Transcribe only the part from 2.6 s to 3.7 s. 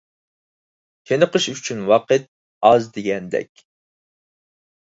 ئاز دېگەندەك.